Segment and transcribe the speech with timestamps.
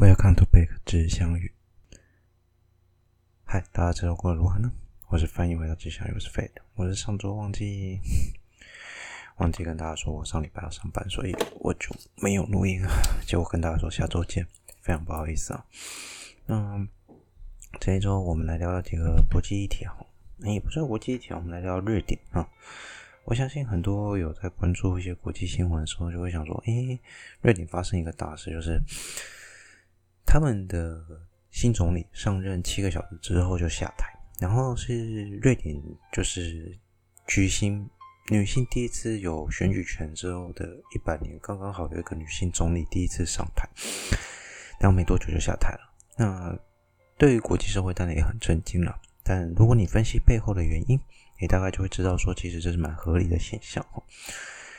[0.00, 1.50] Welcome to back 之相遇。
[3.44, 4.70] 嗨，大家这周过得如何呢？
[5.08, 6.52] 我是翻译回到之相遇，我是 Fate。
[6.76, 7.98] 我是上周忘记
[9.38, 11.90] 忘记跟大家说我上礼拜要上班，所以我就
[12.22, 12.88] 没有录音啊。
[13.26, 14.46] 结果跟大家说下周见，
[14.82, 15.66] 非常不好意思啊。
[16.46, 16.86] 那
[17.80, 19.96] 这一周我们来聊聊几个国际议题啊，
[20.44, 22.48] 也不算国际议题，我们来聊瑞典啊。
[23.24, 27.00] 我相信很多有在关注一些国际新闻的时候，就会想说：“诶，
[27.40, 28.80] 瑞典发生一个大事，就是。”
[30.30, 31.02] 他们的
[31.50, 35.74] 新总理上任七个小时之后就下台，然后是瑞典
[36.12, 36.78] 就是
[37.26, 37.88] 举行
[38.28, 43.66] 女性第一次有选举权之后的一百年，刚刚好有一个女性总理第一次上台，
[44.78, 45.80] 然后没多久就下台了。
[46.18, 46.54] 那
[47.16, 51.00] 对于国际社会当然也很震惊了，但如果你分析背后的原因，
[51.40, 54.02] 你大概就会知道说，其实这是蛮合理的现象哦。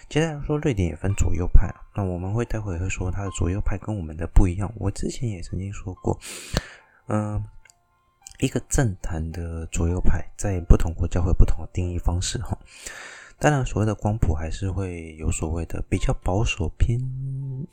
[0.10, 1.72] 接下来说，瑞典也分左右派。
[1.96, 4.74] 那我们会待会会说它的左右派跟我们的不一样。
[4.76, 6.20] 我之前也曾经说过，
[7.10, 7.44] 嗯、
[8.40, 12.58] 一个政坛的左右派在不同国家会有不同的定义方式哈。
[13.38, 17.00] 当然，所谓的光谱还是会有所谓的比较保守偏，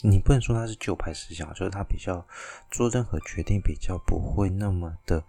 [0.02, 2.22] 你不能说它是旧派思想，就是它比较
[2.70, 5.24] 做任何决定比较不会那么的。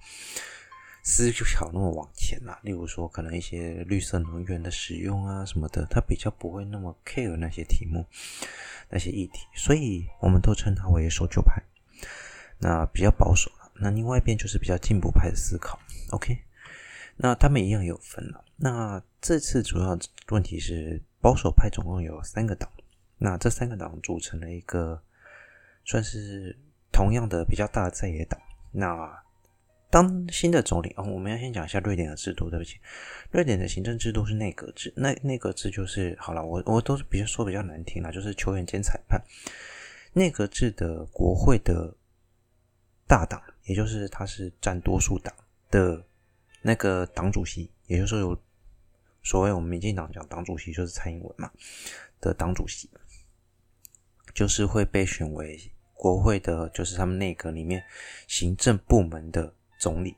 [1.09, 8.05] 思考那么往前啦，例如说可能一些绿色能源的使用啊什么的，他比较不会那么 care 那些题目、
[8.89, 11.63] 那些议题，所以我们都称他为守旧派。
[12.59, 15.79] 那比较保守了，那另外一边就是比较进步派的思考。
[16.11, 16.37] OK，
[17.15, 18.43] 那他们一样有分了。
[18.57, 22.69] 那这次主要问题是保守派总共有三个党，
[23.17, 25.01] 那这三个党组成了一个
[25.85, 26.57] 算是
[26.91, 28.37] 同样的比较大的在野党。
[28.73, 29.23] 那
[29.89, 32.49] 当新的总理、哦，我们要先讲一下瑞典的制度。
[32.49, 32.77] 对不起，
[33.31, 34.93] 瑞典的行政制度是内阁制。
[34.97, 39.21] 内内阁制就是好了，我我都是比较说比较难听啦，就是球员兼裁判。
[40.11, 41.95] 内阁制的国会的
[43.07, 45.33] 大党，也就是他是占多数党
[45.71, 46.03] 的
[46.61, 48.37] 那个党主席，也就是说有
[49.23, 51.49] 所谓我们民进党讲党主席就是蔡英文嘛
[52.19, 52.89] 的党主席，
[54.33, 55.57] 就是会被选为
[55.93, 57.81] 国会的，就是他们内阁里面
[58.27, 59.53] 行政部门的。
[59.77, 60.15] 总理，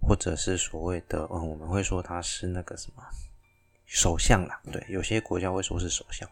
[0.00, 3.02] 或者是所谓的嗯，我们会说他是那个什么
[3.86, 4.60] 首相啦。
[4.72, 6.28] 对，有些国家会说是首相，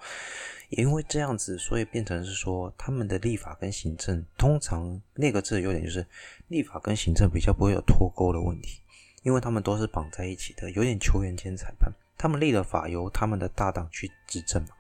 [0.69, 6.07] 也因为这样子，所以变成是说他们的立法跟行政，通常那个字有点就是
[6.49, 8.81] 立法跟行政比较不会有脱钩的问题，
[9.23, 11.93] 因为他们都是绑在一起的，有点球员兼裁判。
[12.19, 14.71] 他们立了法由他们的大党去执政嘛。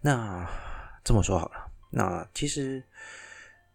[0.00, 0.48] 那
[1.02, 2.82] 这么说好了，那其实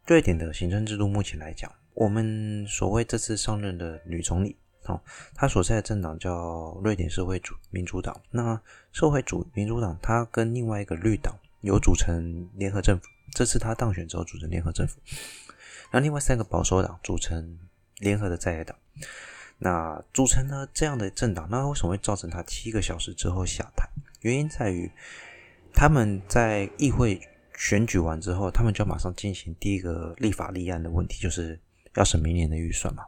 [0.05, 1.71] 瑞典的行政制度目前来讲。
[1.95, 4.55] 我们所谓这次上任的女总理，
[4.85, 4.99] 哦，
[5.35, 8.19] 她所在的政党叫瑞典社会主民主党。
[8.31, 8.59] 那
[8.91, 13.05] 社会主民主党，它跟另外一个绿党有组成联合政府。
[13.31, 14.99] 这次她当选之后组成联合政府。
[15.91, 17.59] 那另外三个保守党组成
[17.99, 18.75] 联合的在野党。
[19.59, 23.87] 那组成了这样的政党，那为什么会造成她七个小时之后下台？
[24.21, 24.91] 原因在于
[25.73, 27.21] 他们在议会
[27.55, 31.59] 选举完之后，他们就马上进行第一个立法立案的问题，就是。
[31.95, 33.05] 要审明年的预算嘛？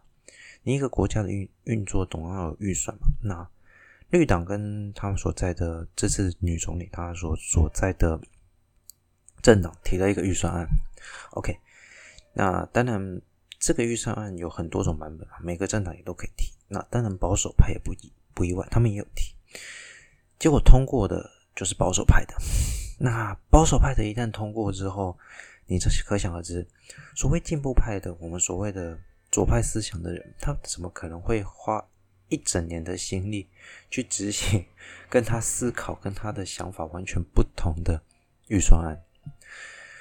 [0.64, 3.08] 你一个国家的运运作总要有预算嘛？
[3.22, 3.50] 那
[4.10, 8.20] 绿党跟他们所在的这次女总理，她所所在的
[9.42, 10.68] 政党提了一个预算案。
[11.32, 11.58] OK，
[12.34, 13.22] 那当然
[13.60, 16.54] 这个预算案有很多种版本啊，每个政党也都可以提。
[16.68, 19.36] 那当然保守派也不意不意外，他们也有提。
[20.40, 22.34] 结果通过的就是保守派的。
[22.98, 25.18] 那保守派的一旦通过之后，
[25.68, 26.68] 你这可想而知，
[27.16, 29.00] 所谓进步派的，我们所谓的
[29.32, 31.84] 左派思想的人，他怎么可能会花
[32.30, 33.50] 一整年的心力
[33.90, 34.66] 去执行
[35.10, 38.02] 跟他思考、跟他的想法完全不同的
[38.48, 39.02] 预算案？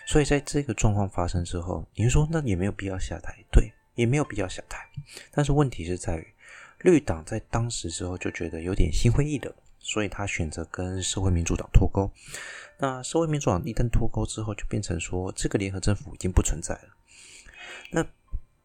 [0.07, 4.87] 所以在这个状况发生之后，你说那也没有必要下台，对，也没有必要下台。
[5.31, 6.27] 但是问题是在于，
[6.81, 9.55] 绿党在当时之后就觉得有点心灰意冷，
[9.85, 12.11] 所以他选择跟社会民主党脱钩。
[12.79, 16.89] 那社会民主党一旦脱钩之后，就变成说这个联合政府已经不存在了。
[17.91, 18.05] 那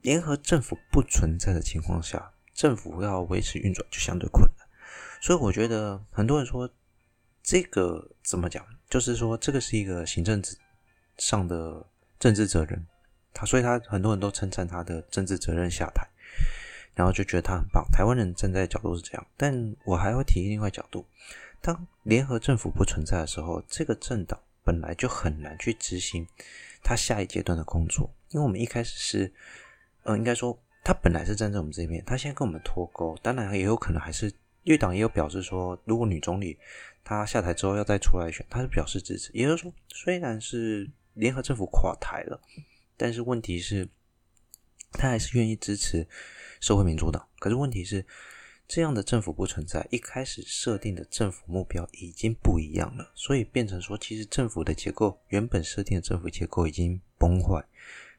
[0.02, 4.68] 联合政府不存在的情况下，政府要维持运转就相对困难。
[5.22, 6.68] 所以我觉得很多人说
[7.44, 10.42] 这个怎么讲，就是说这个是一个行政
[11.18, 11.86] 上的
[12.18, 12.88] 政治责任。
[13.32, 16.08] 他所以他很多人都称赞他的政治责任下台，
[17.00, 17.88] 然后就觉得他很棒。
[17.94, 21.06] 台湾人站在角度是这样，但我还会提另外角度。
[21.62, 26.28] 当联合政府不存在的时候，这个政党本来就很难去执行
[26.84, 29.34] 他下一阶段的工作，因为我们一开始是，
[30.04, 34.30] 呃，应该说他本来是站在我们这边，他现在跟我们脱钩，当然也有可能还是
[34.64, 36.58] 绿党也有表示说，如果女总理
[37.02, 42.40] 她下台之后要再出来选，他是表示支持，也就是说，虽然是联合政府垮台了，
[42.98, 43.88] 但是问题是，
[44.92, 46.08] 他还是愿意支持
[46.60, 47.28] 社会民主党。
[47.40, 48.06] 可是问题是，
[48.68, 57.66] 这样的政府不存在，一开始设定的政府目标已经不一样了，所以变成说，其实政府的结构原本设定的政府结构已经崩坏，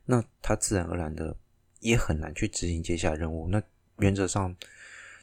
[0.05, 1.37] 那他自然而然的
[1.79, 3.47] 也很难去执行接下来任务。
[3.49, 3.63] 那
[3.99, 4.57] 原则上，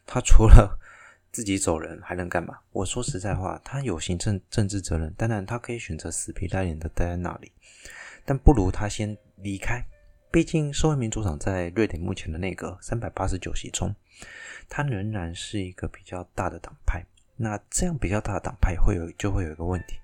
[0.06, 0.80] 他除了
[1.30, 2.58] 自己走人还能干嘛？
[2.72, 7.52] 我说实在话，他有行政政治责任，当然他可以选择死皮赖脸的待在那里，
[8.24, 9.86] 但不如他先离开。
[10.38, 13.96] 毕竟社会民主党在瑞典目前的内阁三百八十九席中，
[14.70, 17.04] 它仍然是一个比较大的党派。
[17.38, 19.98] 那这样比较大的党派会有就会有一个问题，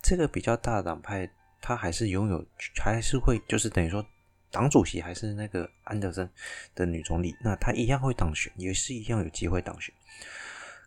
[0.00, 1.28] 这个比较大的党派，
[1.60, 2.42] 它还是拥有
[2.82, 4.02] 还是会就是等于说，
[4.50, 6.26] 党主席还是那个安德森
[6.74, 9.94] 的女总理，那她一样会当选，也是一样有机会当选。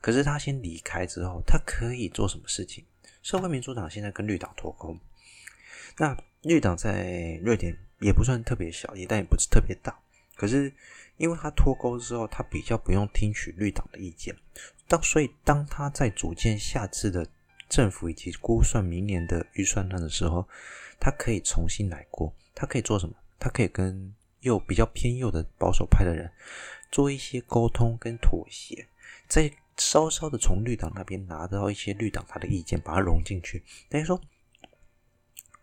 [0.02, 2.84] 可是他先离开之后，他可以做什么事情？
[3.22, 4.98] 社会民主党现在跟绿党脱钩，
[6.00, 9.98] 那绿党在瑞典也不算特别小，也但也不是特别大。
[10.36, 10.74] 可是
[11.18, 14.36] 因为他脱钩之后，他比较不用听取绿党的意见。
[14.88, 17.28] 当所以当他在组建下次的
[17.68, 20.48] 政府以及估算明年的预算案的时候，
[21.00, 22.34] 他可以重新来过。
[22.56, 23.16] 他可以做什么？
[23.38, 26.32] 他可以跟右比较偏右的保守派的人
[26.92, 28.88] 做一些沟通跟妥协，
[29.28, 29.52] 在。
[29.82, 33.64] 稍稍的从绿党那边拿到一些绿党他的意见，把它融进去。
[33.88, 34.20] 等于说，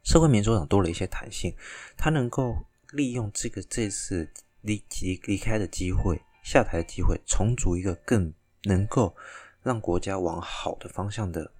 [0.07, 1.53] 社会民主党多了一些弹性，
[1.97, 2.57] 他能够
[2.93, 4.31] 利用这个这次
[4.61, 8.33] 离离离开的机会、下台的机会，重组一个更
[8.63, 9.17] 能够
[9.65, 11.51] 让国家往好的方向的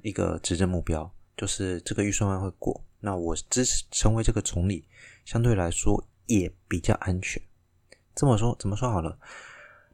[0.00, 2.84] 一个执政目标，就是这个预算案会过。
[3.00, 4.86] 那我支持成为这个总理，
[5.24, 7.42] 相对来说也比较安全。
[8.14, 9.18] 这么说，怎么说好了？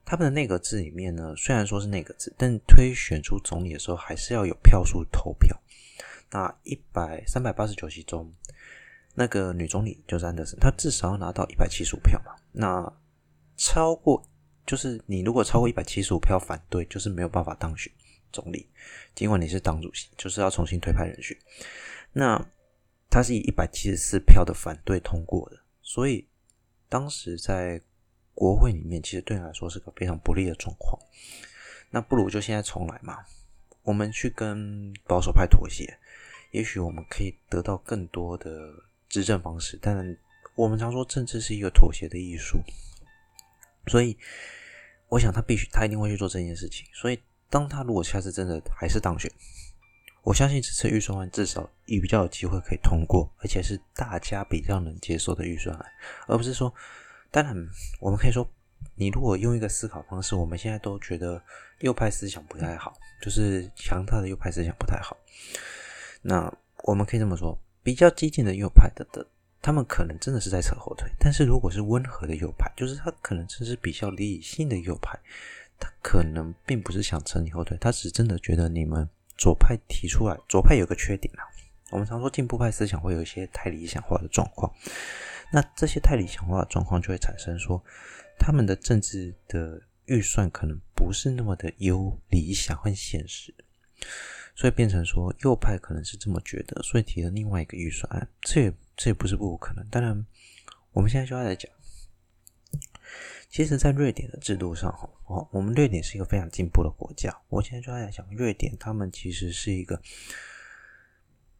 [0.04, 5.58] 他们的内阁制里面呢，虽然说是内阁制，但推选出总理的时候还是要有票数投票。
[6.30, 8.32] 那一百三百八十九席中，
[9.14, 12.34] 那个女总理就是安德森，她至少要拿到一百七十五票嘛。
[12.52, 12.92] 那
[13.56, 14.22] 超过
[14.66, 17.92] 就是你如果超过一百七十五票反对，就是没有办法当选
[18.32, 18.68] 总理。
[19.14, 21.36] 尽管你是党主席，就是要重新推派人选。
[22.12, 22.42] 那
[23.10, 26.26] 他是以一百七十四票的反对通过的，所以
[26.88, 27.80] 当时在。
[28.38, 31.00] 国会里面其实对你来说是个非常不利的状况，
[31.88, 33.24] 那不如就现在重来嘛，
[33.80, 35.98] 我们去跟保守派妥协，
[36.56, 38.50] 也许我们可以得到更多的
[39.10, 39.78] 执政方式。
[39.82, 39.94] 但
[40.54, 42.58] 我们常说政治是一个妥协的艺术，
[43.88, 44.16] 所以
[45.08, 46.86] 我想他必须，他一定会去做这件事情。
[46.94, 49.30] 所以当他如果下次真的还是当选，
[50.22, 55.84] 我相信这次预算案至少也比较有机会可以通过，而且是大家比较能接受的预算案，
[56.26, 56.72] 而不是说。
[57.30, 57.54] 当然，
[58.00, 58.48] 我们可以说，
[58.94, 61.42] 你如果用一个思考方式，我们现在都觉得
[61.80, 65.14] 右派思想不太好，就是强大的右派思想不太好。
[66.28, 66.52] 那
[66.82, 69.24] 我们可以这么说，比较激进的右派的的，
[69.62, 71.08] 他们可能真的是在扯后腿。
[71.20, 75.16] 但是如果是温和的右派，就是他可能真是比较理性的右派，
[75.78, 79.08] 他可能并不是想扯你后腿，他是真的觉得你们
[79.38, 81.46] 左派提出来，左派有个缺点啊。
[81.90, 84.72] 我们常说进步派思想会有一些太理想化的状况。
[85.52, 87.80] 那这些太理想化的状况就会产生说，
[88.36, 93.54] 他们的政治的预算可能不是那么的有理想和现实，
[94.56, 99.86] 所以变成说右派可能是这么觉得，所以提了另外一个预算案，这也这也不是不可能。
[99.88, 100.26] 当然，
[100.90, 101.70] 我们现在就要来讲，
[103.48, 104.90] 其实，在瑞典的制度上，
[105.26, 107.32] 哦，我们瑞典是一个非常进步的国家。
[107.48, 110.00] 我现在就要来讲，瑞典他们其实是一个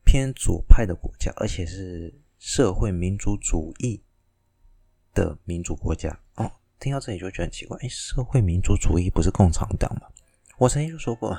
[0.04, 2.12] 偏左派的国家，而且是。
[2.38, 4.04] 社会民主主义
[5.14, 10.02] 的民主国家哦，听到这里就觉得很奇怪，哎，社会民主主义不是共产党吗？
[10.58, 11.36] 我曾经就说过，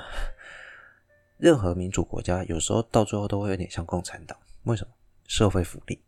[1.38, 4.38] 任何民主国家有时候到最后都会有点像共产党。
[4.64, 4.92] 为什么？
[5.26, 5.98] 社会福利。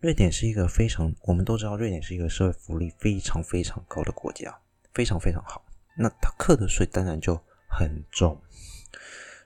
[0.00, 4.58] 瑞典是一个非常，我们都知道，瑞典是一个社会福利非常非常高的国家，
[4.94, 5.64] 非常非常好。
[5.96, 8.40] 那他课的税当然就很重，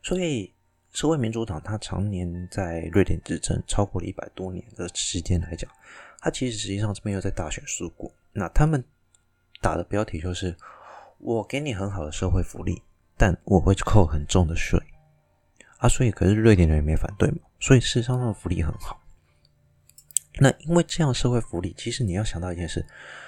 [0.02, 0.52] 所以。
[0.94, 5.70] 社会民主党，他常年在瑞典执政，超过了一百多年的时间来讲，
[6.18, 8.12] 他其实实际上是没有在大选输过。
[8.34, 8.84] 那他们
[9.62, 10.54] 打的标题就是：
[11.16, 12.82] 我给你很好的社会福利，
[13.22, 14.76] 但我会扣很重的税
[15.78, 15.88] 啊。
[15.88, 17.38] 所以，可是瑞典人也没反对嘛。
[17.60, 19.00] 所以，事实上，他的福利很好。
[20.40, 22.84] 那因为这样社会福利，其实你要想到一件事：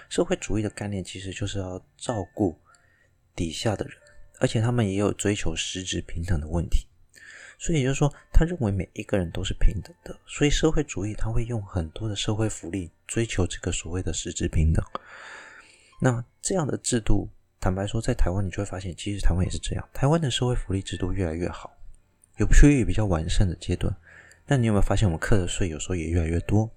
[0.08, 2.58] 社会主义的概念其实就是要照顾
[3.36, 3.94] 底下的人，
[4.40, 6.88] 而且他们也有追求实质平等的问题。
[7.56, 14.84] 所以也就是说，他认为每一个人都是平等的，所以社会主义他会用很多的社会福利追求这个所谓的实质平等。
[16.00, 17.28] 那这样的制度，
[17.64, 19.88] 坦白说，在台湾你就会发现，其实台湾也是这样。
[19.90, 21.75] 台湾的社会福利制度越来越好，
[22.37, 23.90] 有趋于比较完善的阶段。
[24.44, 26.71] 但你有没有发现，我们课的税有时候也越来越多？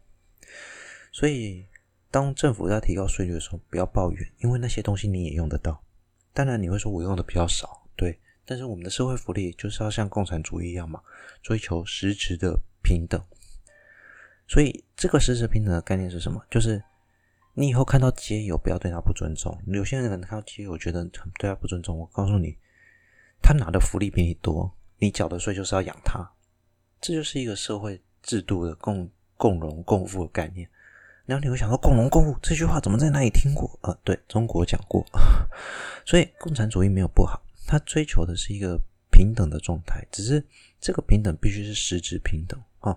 [1.11, 1.65] 所以，
[2.09, 5.83] 当政府在提高税率的时候，不要抱怨，因为那些东西你也用得到。
[6.31, 8.17] 当然，你会说我用的比较少，对。
[8.45, 11.01] 但是我们的社会福利就是要像共产主义一样嘛，
[11.43, 13.21] 追求实质的平等。
[14.47, 16.41] 所以，这个实质平等的概念是什么？
[16.49, 16.81] 就是
[17.59, 19.59] 你以后看到街友，不要对他不尊重。
[19.65, 21.03] 有些人可能看到街友觉得
[21.39, 22.55] 对他不尊重，我告诉你，
[23.41, 26.23] 他拿的福利比你多，你缴的税就是要养他。
[27.01, 30.69] 这就是一个社会制度的共共荣共富的概念。
[31.25, 33.67] 然后你会想到“共荣共富”这句话怎么在哪里听过？
[33.81, 35.03] 呃，对，中国讲过。
[36.05, 40.45] 所以共产主义没有不好，他追求的是一个平等的状态，只是
[40.79, 42.95] 这个平等必须是实质平等啊，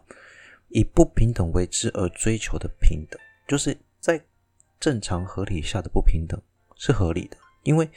[0.69, 4.23] 以不平等为之而追求的平等，就是在
[4.81, 6.41] 正常合理下的不平等
[6.75, 7.89] 是合理的，因为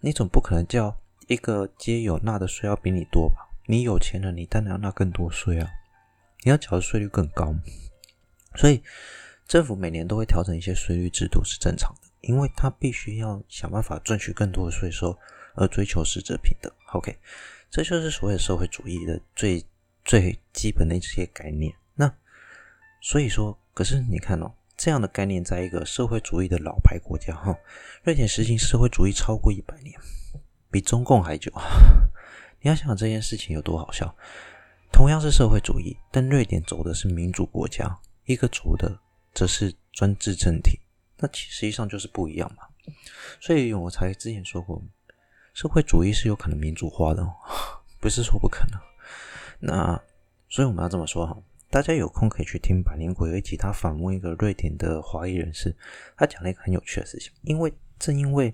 [0.00, 0.96] 你总不可能叫
[1.26, 3.50] 一个街友纳的税要比你多吧？
[3.66, 5.68] 你有钱了，你当然要纳更多税啊，
[6.44, 7.54] 你要缴的税率更高，
[8.54, 8.82] 所以。
[9.50, 15.18] 政府每年都会调整一些税率制度是正常的，因为他必须要想办法赚取更多的税收，
[15.56, 16.72] 而追求实质平等。
[16.92, 17.18] OK，
[17.68, 19.66] 这就是所谓社会主义的最
[20.04, 21.74] 最基本的这些概念。
[21.96, 22.14] 那
[23.00, 27.54] 所以说，可是你看哦，这样的概念在一个社会主义的老牌国家哈，
[28.02, 29.94] 瑞典实行社会主义超过一百年，
[30.70, 31.52] 比中共还久。
[32.62, 34.16] 你要想这件事情有多好笑。
[34.90, 37.94] 同样是社会主义，但瑞典走的是民主国家，
[38.24, 38.98] 一个走的。
[39.32, 40.80] 则是专制政体，
[41.18, 42.64] 那其实际上就是不一样嘛。
[43.38, 44.82] 所以我才之前说过，
[45.52, 47.22] 社会主义是有可能民主化的，
[48.00, 48.80] 不是说不可能。
[49.60, 50.02] 那
[50.48, 51.36] 所以我们要这么说哈，
[51.70, 55.74] 大家有空可以去听百灵果有一集，他访问一个瑞典的华裔人士，
[56.16, 57.32] 他讲了一个很有趣的事情。
[57.42, 58.52] 因为正因为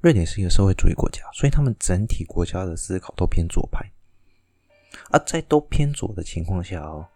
[0.00, 3.84] 瑞典是一个社会主义国家，所以他们整体国家的思考都偏左派。
[5.10, 7.06] 而在都偏左的情况下哦，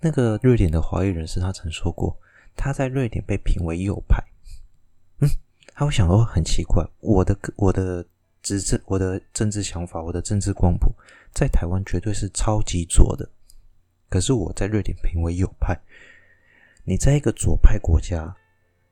[0.00, 2.18] 那个瑞典的华裔人士他曾说过。
[2.54, 4.22] 他在瑞典被评为右派，
[5.20, 5.28] 嗯，
[5.72, 8.04] 他会想说很奇怪，我的我的
[8.42, 10.94] 执政，我的政治想法，我的政治光谱，
[11.32, 13.26] 在台湾绝对是超级左的，
[14.12, 15.74] 可是我在瑞典评为右派。
[16.84, 18.36] 你在一个左派国家，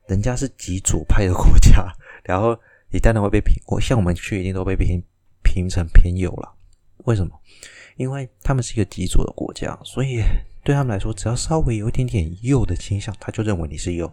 [0.07, 1.93] 人家是极左派的国家，
[2.25, 2.59] 然后
[2.89, 4.99] 你当然会被评，我像我们去一定都被评
[5.43, 6.51] 评成偏右了。
[7.05, 7.39] 为什么？
[7.97, 10.23] 因为他们是一个极左的国家，所以。
[10.63, 14.11] 对他们来说，只要稍微有一点点右的倾向，他就认为你是右，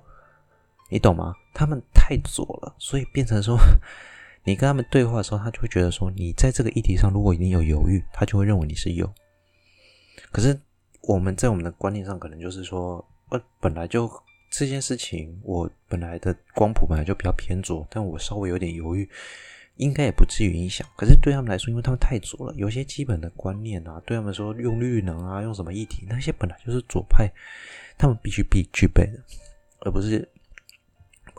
[0.89, 1.35] 你懂吗？
[1.53, 3.59] 他们太左了，所以变成说，
[4.45, 9.13] 你跟他们对话的时候，他就会觉得说，你在这个议题上如果你有犹豫，他就会认为你是右。
[10.33, 10.59] 可是
[11.03, 14.11] 我们在我们的观念上，可能就是说，呃，本来就
[14.51, 19.09] 这件事情，我本来的光谱本来就比较偏左，但我稍微有点犹豫。
[19.77, 27.31] 应该也不至于影响，可是对他们来说，因为他们太左了，有些基本的观念啊，对他们说用绿能啊，用什么议题，那些本来就是左派，
[27.97, 29.23] 他们必须必具备的，
[29.83, 30.29] 而不是，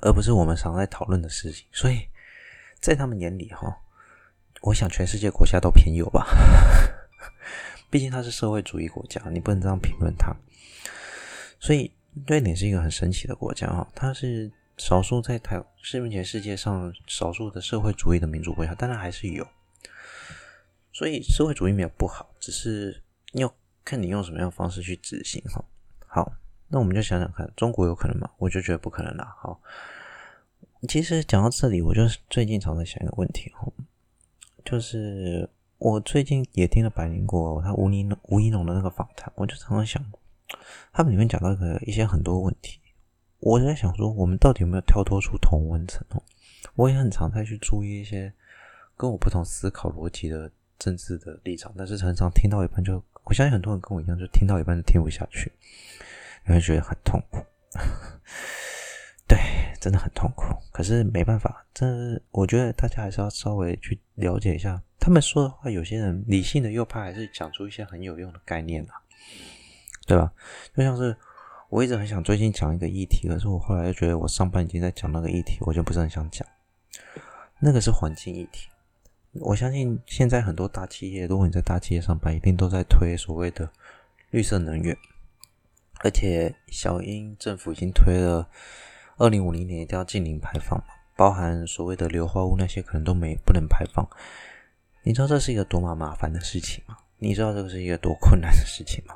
[0.04, 1.68] 而不是我们常在讨论的事情。
[1.74, 2.00] 所以
[2.80, 3.78] 在他们眼里，哈，
[4.62, 6.26] 我想全世界国家都偏右吧，
[7.90, 10.36] 毕竟它是社会主义国家，你不能这样评论它。
[11.60, 11.92] 所以
[12.28, 14.52] 瑞典是一个很神奇的国家，哈，它是。
[14.82, 19.46] 少数在台是目前世界上少数的社会主义的民主国家，当然还是有。
[20.94, 23.04] 所以社会主义没有不好，只是
[23.34, 23.54] 要
[23.84, 25.62] 看你用什么样的方式去执行哈。
[26.08, 26.32] 好，
[26.70, 28.32] 那我们就想想看，中国有可能吗？
[28.38, 29.36] 我就觉得不可能啦。
[29.42, 29.62] 好，
[30.88, 33.70] 其实讲到这里，我就最近常在想一个问题哈，
[34.64, 35.50] 就是
[35.80, 40.04] 我最近也听了百灵果他吴怡农吴怡农的那个访谈，我就常常想，
[40.92, 42.82] 他们里面讲到一个一些很多问题。
[43.40, 46.22] 我在想说，我们到底有没有跳脱出同温层哦？
[46.76, 48.34] 我也很常在去注意一些
[48.98, 55.50] 跟我不同思考逻辑的政治的立场，但是常常听到一半就，我相信很多人跟我一样，就听到一半就听不下去，
[56.46, 57.40] 你会觉得很痛苦。
[59.30, 59.40] 对，
[59.80, 60.54] 真的很痛苦。
[60.74, 65.70] 可是没办法，这我觉得大家还是要稍微去了解一下他们说的话。
[65.70, 69.00] 有些人理性的右派还是讲出一些很有用的概念啊，
[70.06, 70.34] 对吧？
[70.76, 71.16] 就像是。
[71.72, 76.44] 我一直很想最近讲一个议题，可是我后来又觉得我上班已经在讲那个议题，我就不是很想讲。
[77.60, 78.70] 那个是环境议题。
[79.34, 83.72] 我相信现在很多大企业，如果你在大企业上班，一定都在推所谓的
[84.32, 84.98] 绿色能源。
[86.00, 88.50] 而且小英政府已经推了，
[89.20, 90.86] 二零五零年一定要净零排放嘛，
[91.18, 94.08] 包含所谓的硫化物那些可能都没不能排放。
[95.04, 96.98] 你知道这是一个多么麻烦的事情吗？
[97.18, 99.16] 你知道这个是一个多困难的事情吗？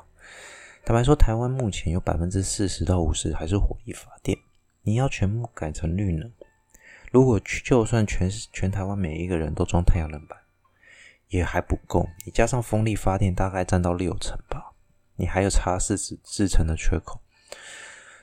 [0.84, 4.36] 坦白说，台湾目前有百分之四十到五十还是火力发电。
[4.82, 6.30] 你要全部改成绿能，
[7.10, 10.38] 如果就算全全台湾每一个人都装太阳能板，
[11.28, 12.06] 也还不够。
[12.26, 14.72] 你加上风力发电，大概占到六成吧，
[15.16, 17.22] 你还有差四十四成的缺口。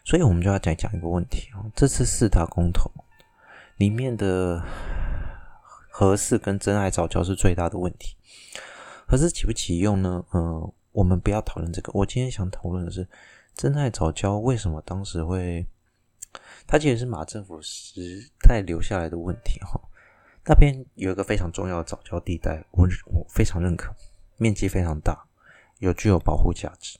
[0.03, 2.91] 所以我们就要再讲一个问题哦，这次四大公投
[3.77, 4.63] 里面的
[5.89, 8.15] 核四跟真爱早教是最大的问题。
[9.07, 10.23] 核四启不起用呢？
[10.31, 11.91] 呃，我们不要讨论这个。
[11.93, 13.07] 我今天想讨论的是
[13.53, 15.67] 真爱早教为什么当时会，
[16.65, 19.79] 它其实是马政府时代留下来的问题哈。
[20.45, 23.93] 那边有一个非常重要的早教地带，我我非常认可，
[24.37, 25.25] 面积非常大，
[25.79, 26.97] 有具有保护价值。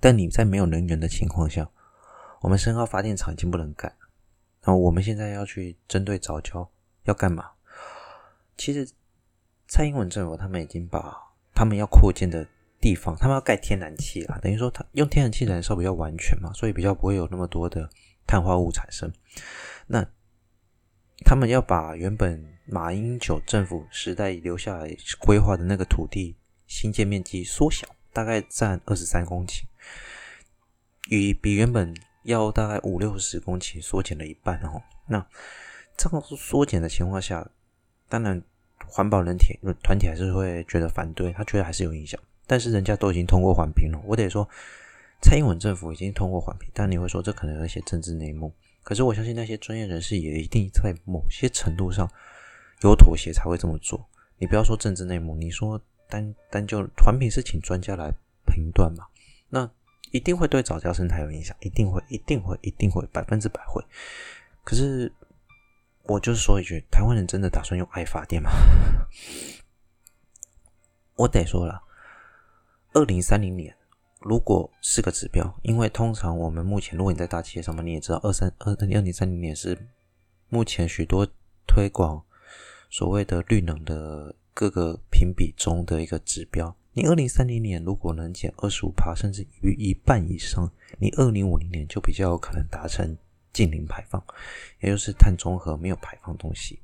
[0.00, 1.68] 但你在没有能源的情况下，
[2.40, 4.08] 我们深澳发电厂已经不能盖了。
[4.64, 6.70] 那我们现在要去针对早教
[7.04, 7.50] 要干嘛？
[8.56, 8.88] 其实
[9.66, 11.16] 蔡英文政府他们已经把
[11.54, 12.46] 他们要扩建的
[12.80, 17.88] 地方，他们要盖天然气了，等于说他用天然气燃烧比较完全嘛，所以比较不会有那么多的
[18.26, 19.12] 碳化物产生。
[19.86, 20.06] 那
[21.24, 26.36] 他们要把原本马英九政府时代留下来规划的那个土地
[26.66, 29.62] 新建面积缩小，大概占二十三公顷，
[31.08, 34.80] 与比原本要大概五六十公顷缩减了一半哦。
[35.06, 35.24] 那
[35.96, 37.48] 这样缩减的情况下，
[38.08, 38.42] 当然
[38.86, 42.18] 环保人体团体还是会觉得反对，他觉得还是有影响。
[42.46, 44.48] 但是人家都已经通过环评了，我得说，
[45.20, 48.52] 蔡英文政府已经通过环评，但你会说这可能有一些政治内幕。
[48.82, 52.10] 可是我相信那些专业人士也一定在某些程度上
[52.82, 54.08] 有妥协才会这么做。
[54.38, 58.10] 你不要说政治内幕，你说单单就环评是请专家来
[58.46, 59.04] 评断嘛？
[59.50, 59.70] 那
[60.10, 63.82] 一定会对早教生态有影响，一定会，一定会，一定会，百分之百会。
[64.64, 65.12] 可是
[66.04, 68.50] 我就是说一句，台湾人真的打算用爱发电吗？
[71.16, 71.82] 我得说了，
[72.92, 73.74] 二零三零年。
[74.20, 79.78] 如果是个指标，因为通常我们目前，如果你在大企业上班，你也知道，二三二二零三零年是
[80.48, 81.24] 目前许多
[81.68, 82.24] 推广
[82.90, 86.74] 所谓的绿能的各个评比中的一个指标。
[86.92, 93.16] 你二零三零年如果能减二十五趴，甚至于一半以上，你二零五零年就比较有可能达成
[93.52, 94.22] 净零排放，
[94.80, 96.80] 也就是碳中和，没有排放东西。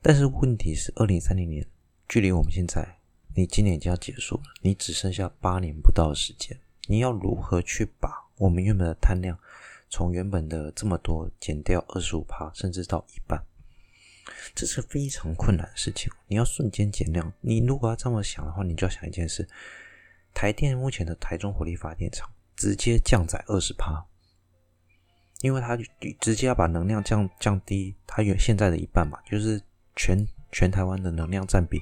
[0.00, 1.66] 但是问题是，二零三零年
[2.08, 2.98] 距离我们现在。
[3.36, 9.36] 你今年已经要结束了，你只剩下八年不到的时间，你要如何去把我们原本的碳量
[9.90, 13.44] 从原本的这么多减掉二十五趴，甚至到一半？
[14.54, 16.12] 这是非常困难的事情。
[16.26, 19.48] 你要瞬间减量，你如果要这么想的话，你就要想一件事：
[20.32, 24.04] 台电目前的台中火力发电厂直接降载二十趴，
[25.40, 25.76] 因为它
[26.20, 29.60] 直接要把能量降降低它原现在的一半嘛，就是
[29.96, 31.80] 全全台湾的能量占比。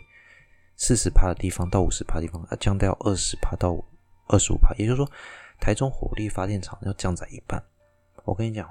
[0.75, 3.73] 四十趴的地方到五十趴地方，要降到二十趴到
[4.27, 5.09] 二十五趴，也就是说，
[5.61, 7.63] 台中火力发电厂要降载一半。
[8.25, 8.69] 我跟你讲，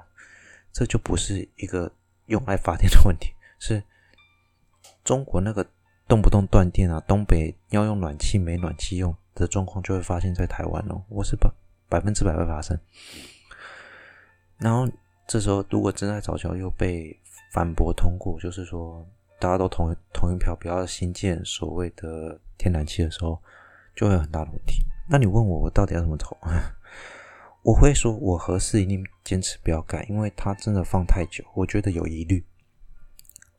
[0.72, 1.90] 这就不是一个
[2.26, 3.32] 用爱发电的问题，
[3.64, 3.80] 是
[5.04, 5.64] 中国那个
[6.08, 11.48] 动不动断电啊，东北要用暖气没暖气用的状况就会发现在台湾哦，我是百
[11.88, 12.76] 百分之百会发生。
[14.58, 14.88] 然后
[15.28, 17.16] 这时候，如果真爱早教又被
[17.52, 19.06] 反驳通过，就是说。
[19.38, 23.36] 大家都同同一票，不要新建所谓的天然气的时候，
[23.92, 24.84] 就会有很大的问题。
[25.10, 26.36] 那你问我，我到底要怎么投？
[27.64, 32.44] 我会说，我合适一定坚持不要盖，因为它真的放太久，我觉得有疑虑。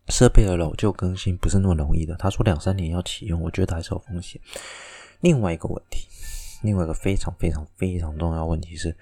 [0.10, 2.16] 设备的老旧更新不是那么容易的。
[2.16, 4.39] 他说两三年要启用，我觉得还是有风险。
[5.22, 6.08] 另外一个问题，
[6.62, 8.96] 另外一个非常非常非常重要的问题是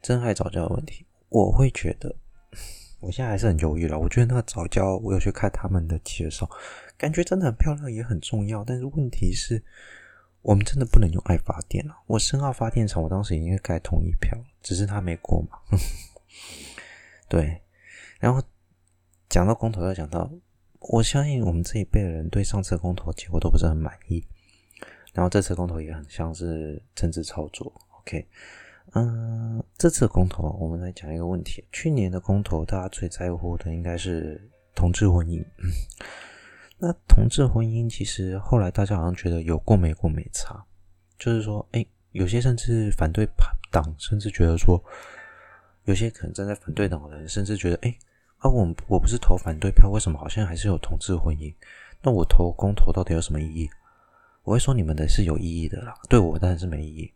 [0.00, 1.06] 真爱早教的问题。
[1.28, 2.14] 我会觉得。
[2.98, 3.98] 我现在还是很犹豫了。
[3.98, 6.48] 我觉得那个早教，我有去看他们的介绍，
[6.96, 8.64] 感觉真的很漂亮，也很重要。
[8.64, 9.62] 但是问题是，
[10.40, 11.94] 我们真的不能用爱发电了。
[12.06, 15.58] 我深澳发电厂，我当时已经盖同意票，只是他没过嘛。
[17.28, 17.60] 对。
[18.18, 18.42] 然后
[19.28, 20.28] 讲到公投，要讲到，
[20.88, 24.24] 我相信我们这一辈的人对上次公投结果都不是很满意，
[25.12, 27.72] 然后这次公投也很像是政治操作。
[28.00, 28.26] OK。
[28.92, 31.62] 嗯，这次公投我们来讲一个问题。
[31.72, 35.44] 去年的公投，大家最在乎的应该是同志婚姻。
[36.78, 40.64] 那同志婚姻其实后来大家好像觉得有过没过没差，
[41.18, 43.28] 就是说，哎，有些甚至反对
[43.72, 44.82] 党甚至觉得说，
[45.84, 47.98] 有些可能站在反对党的人甚至觉得，哎，
[48.38, 51.54] 啊，我我不是投反对票，为什么好像还是有同志婚姻？
[52.02, 53.70] 那我投公投到底有什么意义？
[54.42, 57.12] 我会说你们的是有意义的啦，对我当然是没意义。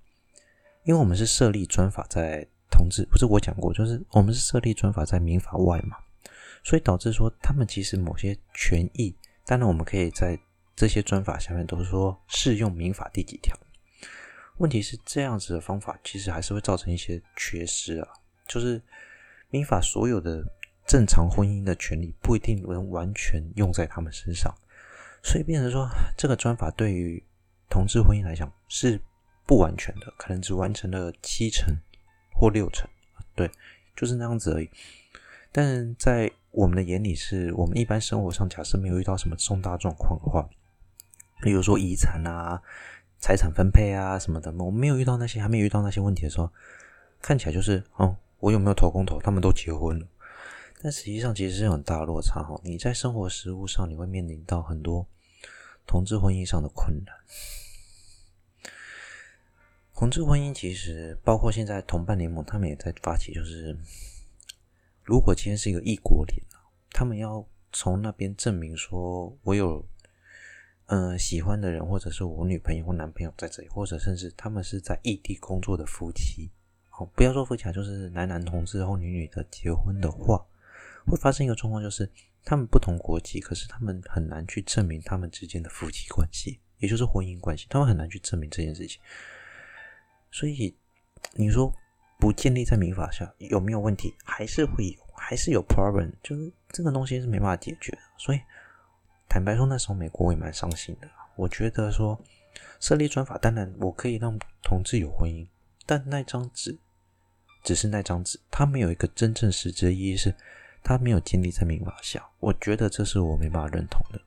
[0.84, 5.96] 因为我们是设立专法在同志，不是我讲过，就是我们是设立专法在民法外嘛，
[6.64, 10.36] 所以导致说他们其实某些权益，当然我们可以在
[10.74, 13.54] 这些专法下面都是说适用民法第几条。
[14.56, 18.08] 问题是这样子的方法其实还是会造成一些缺失啊，
[18.48, 18.82] 就是
[19.50, 20.42] 民法所有的
[20.90, 24.52] 正常婚姻的权利不一定能完全用在他们身上，
[25.22, 27.22] 所以变成说这个专法对于
[27.68, 29.00] 同志婚姻来讲是。
[29.46, 31.74] 不完全的，可能只完成了七成
[32.32, 32.88] 或六成，
[33.34, 33.50] 对，
[33.96, 34.70] 就是那样子而已。
[35.50, 40.48] 但在我们的眼里是，我们一般生活上，假设没有遇到什么重大状况的话，
[41.42, 42.62] 比如说遗产啊、
[43.18, 46.48] 财产分配啊什么的，我们没有遇到那些，还没有遇到那些问题的时候，
[47.20, 49.20] 看起来就是，哦，我有没有投公投？
[49.20, 50.06] 他们都结婚了。
[50.82, 52.58] 但实际上其实是有很大落差哈。
[52.64, 55.06] 你在生活实务上，你会面临到很多
[55.86, 57.14] 同志婚姻上的困难。
[59.94, 63.76] 同志婚姻其实包括现在同伴联盟，他们也在发起，就是
[65.04, 66.42] 如果今天是一个异国恋，
[66.90, 69.86] 他们要从那边证明说我有
[70.86, 76.50] 嗯、呃、喜欢的人，或者是我女朋友或男朋友在这里，或者甚至他们是在异地工作的夫妻，
[76.98, 80.42] 哦，不要说夫妻啊，就是男男同志或女女的结婚的话。
[81.06, 82.08] 会发生一个状况，就是
[82.44, 89.00] 他们不同国籍，可是他们很难去证明他们之间的夫妻关系，也就是婚姻关系，他们很难去证明这件事情。
[90.30, 90.74] 所以
[91.34, 91.72] 你说
[92.18, 94.14] 不建立在民法下有没有问题？
[94.24, 97.98] 还是会有，还是有 problem，就是这个东西是没办法解决的。
[98.16, 98.40] 所以
[99.28, 101.08] 坦白说，那时候美国我也蛮伤心的。
[101.36, 102.18] 我觉得说
[102.78, 105.46] 设立专法，当然我可以让同志有婚姻，
[105.86, 106.78] 但那张纸
[107.64, 110.34] 只是那张纸，它没有一个真正实质的意义是。
[110.82, 114.20] 他没有建立在民法下，我觉得这是我没办法认同的。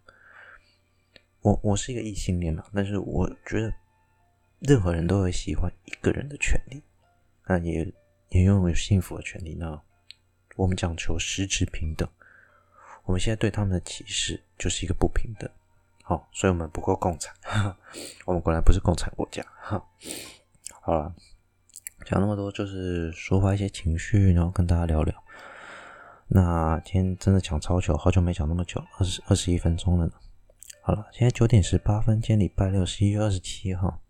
[1.41, 3.73] 我我是一个异性恋嘛，但是我觉得
[4.59, 6.81] 任何人都会喜欢一个人的权利，
[7.45, 7.93] 那也
[8.29, 9.53] 也拥有幸福的权利。
[9.55, 9.81] 那
[10.55, 12.07] 我们讲求实质平等，
[13.03, 15.49] 我们现在对他们的歧视就是一个不平等。
[16.03, 17.33] 好，所以我们不够共产，
[18.25, 19.45] 我们果然不是共产国家。
[19.59, 21.13] 好了，
[22.05, 25.23] 讲那么多就是抒发一些情绪，然后跟大家聊聊。
[26.35, 30.13] 那今天真的讲超久，好久没讲那么久，二十二十一分钟了呢。
[30.81, 34.01] 好了，现在九点十八分，今天礼拜六，十一月二十七号。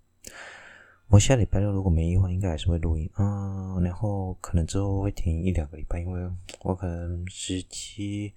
[1.09, 3.77] 我下礼拜六如果没意外，应该还是会录音啊。
[3.81, 6.31] 然后可能之后会停一两个礼拜，因为
[6.61, 8.33] 我可能十七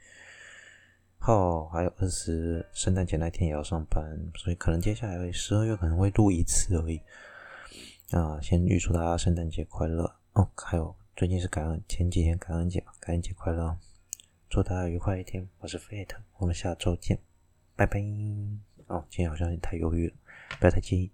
[1.18, 4.02] 号还有二十圣诞节那天也要上班，
[4.34, 7.00] 所以可能接下来十二月可能会录一次而已。
[8.10, 10.92] 啊，先预祝大家圣诞节快乐哦，还有。
[11.16, 13.78] 最近是感恩，前几天感恩节，感恩节快乐，
[14.50, 15.48] 祝大家愉快一天。
[15.60, 17.18] 我是飞特我们下周见，
[17.74, 17.98] 拜拜。
[18.88, 20.14] 哦，今天好像有点太犹豫了，
[20.60, 21.10] 不要太介意。